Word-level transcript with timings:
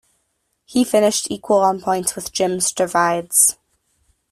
He 0.65 0.83
finished 0.83 1.29
equal 1.29 1.59
on 1.59 1.79
points 1.79 2.15
with 2.15 2.31
Jim 2.31 2.57
Stavrides. 2.59 3.57